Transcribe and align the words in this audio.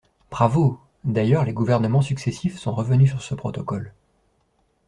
Bravo! 0.31 0.79
D’ailleurs, 1.03 1.45
les 1.45 1.53
gouvernements 1.53 2.01
successifs 2.01 2.57
sont 2.57 2.73
revenus 2.73 3.11
sur 3.11 3.21
ce 3.21 3.35
protocole. 3.35 3.93